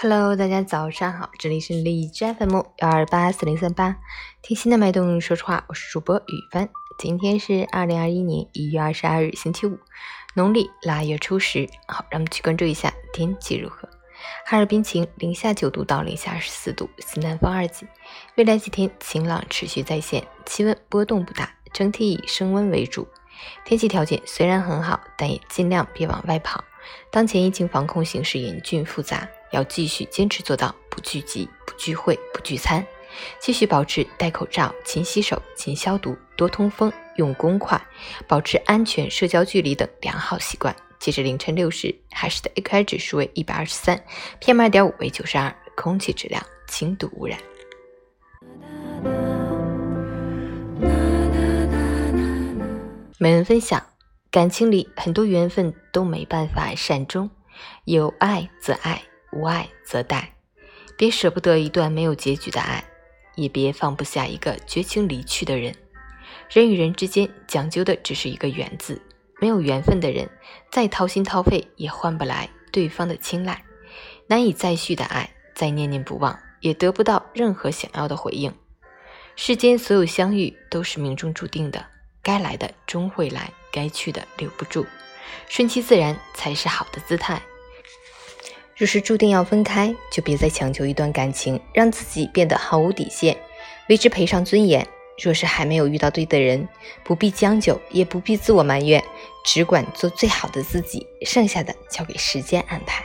[0.00, 3.96] Hello，大家早上好，这里是荔枝 FM 幺二八四零三八，
[4.42, 6.68] 听心的脉动，说实话，我是主播雨帆。
[7.00, 9.76] 今天是二零二一年一月二十二日，星期五，
[10.36, 11.68] 农历腊月初十。
[11.88, 13.88] 好，让我们去关注一下天气如何。
[14.46, 17.84] 哈尔滨晴，零下九度到零下二十四度，西南风二级。
[18.36, 23.08] 未来几天晴朗持续在线，气温波动不大，整体以升温为主。
[23.64, 26.62] 天气条件虽然很好，但也尽量别往外跑。
[27.10, 29.28] 当前疫情防控形势严峻复杂。
[29.50, 32.84] 要继续坚持做到不聚集、不聚会、不聚餐，
[33.40, 37.80] 继续保持戴口罩、勤洗手、勤消毒、多通风、用公筷、
[38.26, 40.74] 保持安全社交距离等良好习惯。
[40.98, 44.04] 截至凌晨六时，海市的 AQI 指数为一百二十三
[44.40, 47.38] ，PM 二点五为九十二，空气质量轻度污染。
[53.20, 53.84] 每人分享：
[54.30, 57.30] 感情里很多缘分都没办法善终，
[57.84, 59.02] 有爱则爱。
[59.32, 60.24] 无爱则殆，
[60.96, 62.84] 别舍不得一段没有结局的爱，
[63.34, 65.74] 也别放不下一个绝情离去的人。
[66.50, 69.02] 人与人之间讲究的只是一个缘字，
[69.40, 70.28] 没有缘分的人，
[70.70, 73.62] 再掏心掏肺也换不来对方的青睐。
[74.26, 78.52] 难以再续的爱，再念念不忘也得不到任何想要的回应。
[79.36, 81.86] 世间所有相遇都是命中注定的，
[82.22, 84.86] 该来的终会来，该去的留不住，
[85.48, 87.40] 顺其自然才是好的姿态。
[88.78, 93.36] 若是注定要分开，就别再强求一段感情，让自己变得毫无底线，
[93.88, 94.86] 为之赔上尊严。
[95.20, 96.68] 若是还没有遇到对的人，
[97.02, 99.02] 不必将就，也不必自我埋怨，
[99.44, 103.04] 只管做最好的自己，剩下的交给时间安排。